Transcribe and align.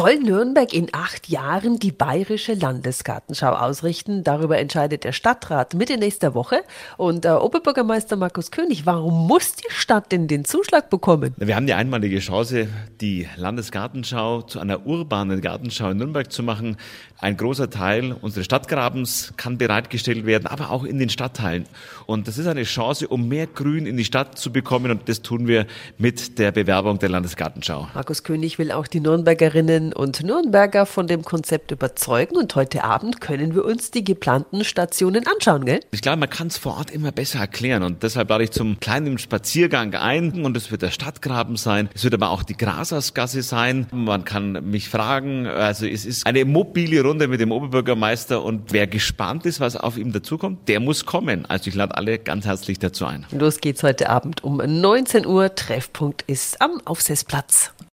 Soll 0.00 0.18
Nürnberg 0.18 0.72
in 0.72 0.88
acht 0.92 1.28
Jahren 1.28 1.78
die 1.78 1.92
bayerische 1.92 2.54
Landesgartenschau 2.54 3.50
ausrichten? 3.50 4.24
Darüber 4.24 4.56
entscheidet 4.56 5.04
der 5.04 5.12
Stadtrat 5.12 5.74
Mitte 5.74 5.98
nächster 5.98 6.32
Woche. 6.34 6.62
Und 6.96 7.26
äh, 7.26 7.32
Oberbürgermeister 7.32 8.16
Markus 8.16 8.50
König, 8.50 8.86
warum 8.86 9.26
muss 9.26 9.56
die 9.56 9.68
Stadt 9.68 10.10
denn 10.10 10.26
den 10.26 10.46
Zuschlag 10.46 10.88
bekommen? 10.88 11.34
Wir 11.36 11.54
haben 11.54 11.66
die 11.66 11.74
einmalige 11.74 12.18
Chance, 12.20 12.68
die 13.02 13.28
Landesgartenschau 13.36 14.40
zu 14.40 14.58
einer 14.58 14.86
urbanen 14.86 15.42
Gartenschau 15.42 15.90
in 15.90 15.98
Nürnberg 15.98 16.32
zu 16.32 16.42
machen. 16.42 16.78
Ein 17.18 17.36
großer 17.36 17.68
Teil 17.68 18.16
unseres 18.22 18.46
Stadtgrabens 18.46 19.34
kann 19.36 19.58
bereitgestellt 19.58 20.24
werden, 20.24 20.46
aber 20.46 20.70
auch 20.70 20.84
in 20.84 20.98
den 20.98 21.10
Stadtteilen. 21.10 21.66
Und 22.06 22.26
das 22.26 22.38
ist 22.38 22.46
eine 22.46 22.62
Chance, 22.62 23.06
um 23.06 23.28
mehr 23.28 23.46
Grün 23.46 23.84
in 23.84 23.98
die 23.98 24.06
Stadt 24.06 24.38
zu 24.38 24.50
bekommen. 24.50 24.90
Und 24.90 25.10
das 25.10 25.20
tun 25.20 25.46
wir 25.46 25.66
mit 25.98 26.38
der 26.38 26.52
Bewerbung 26.52 26.98
der 26.98 27.10
Landesgartenschau. 27.10 27.88
Markus 27.94 28.22
König 28.22 28.58
will 28.58 28.72
auch 28.72 28.86
die 28.86 29.00
Nürnbergerinnen 29.00 29.89
und 29.92 30.22
Nürnberger 30.22 30.86
von 30.86 31.06
dem 31.06 31.22
Konzept 31.22 31.70
überzeugen. 31.70 32.36
Und 32.36 32.54
heute 32.54 32.84
Abend 32.84 33.20
können 33.20 33.54
wir 33.54 33.64
uns 33.64 33.90
die 33.90 34.04
geplanten 34.04 34.64
Stationen 34.64 35.26
anschauen, 35.26 35.64
gell? 35.64 35.80
Ich 35.90 36.02
glaube, 36.02 36.18
man 36.18 36.30
kann 36.30 36.48
es 36.48 36.58
vor 36.58 36.76
Ort 36.76 36.90
immer 36.90 37.12
besser 37.12 37.40
erklären. 37.40 37.82
Und 37.82 38.02
deshalb 38.02 38.30
lade 38.30 38.44
ich 38.44 38.50
zum 38.50 38.80
kleinen 38.80 39.18
Spaziergang 39.18 39.94
ein. 39.94 40.44
Und 40.44 40.56
es 40.56 40.70
wird 40.70 40.82
der 40.82 40.90
Stadtgraben 40.90 41.56
sein. 41.56 41.88
Es 41.94 42.04
wird 42.04 42.14
aber 42.14 42.30
auch 42.30 42.42
die 42.42 42.56
Grasersgasse 42.56 43.42
sein. 43.42 43.86
Man 43.92 44.24
kann 44.24 44.70
mich 44.70 44.88
fragen. 44.88 45.46
Also 45.46 45.86
es 45.86 46.04
ist 46.04 46.26
eine 46.26 46.44
mobile 46.44 47.02
Runde 47.02 47.28
mit 47.28 47.40
dem 47.40 47.52
Oberbürgermeister. 47.52 48.42
Und 48.42 48.72
wer 48.72 48.86
gespannt 48.86 49.46
ist, 49.46 49.60
was 49.60 49.76
auf 49.76 49.96
ihm 49.96 50.12
dazukommt, 50.12 50.68
der 50.68 50.80
muss 50.80 51.06
kommen. 51.06 51.46
Also 51.46 51.68
ich 51.68 51.74
lade 51.74 51.96
alle 51.96 52.18
ganz 52.18 52.46
herzlich 52.46 52.78
dazu 52.78 53.06
ein. 53.06 53.26
Los 53.30 53.60
geht's 53.60 53.82
heute 53.82 54.08
Abend 54.08 54.44
um 54.44 54.58
19 54.58 55.26
Uhr. 55.26 55.54
Treffpunkt 55.54 56.22
ist 56.26 56.60
am 56.60 56.80
Aufsetzplatz. 56.84 57.72